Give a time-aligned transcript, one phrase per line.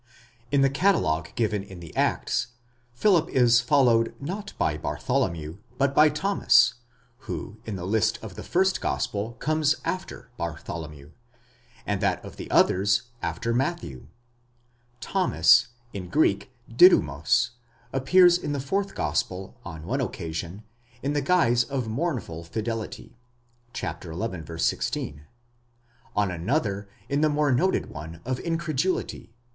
[0.51, 2.47] In the catalogue given in the Acts,
[2.95, 6.73] Philip is followed, not by Bartholomew, but by Thomas,
[7.29, 11.11] who in the list of the first gospel comes after Bartholomew,
[11.85, 14.07] in that of the others, after Matthew.
[15.01, 17.51] Thomas, in Greek Δίδυμος,
[17.93, 20.63] appears in the fourth gospel, on one occasion,
[21.03, 23.19] in the guise of mournful fidelity
[23.75, 23.87] (xi.
[24.57, 25.25] 16);.
[26.15, 29.33] on another, in the more noted one of incredulity (xx.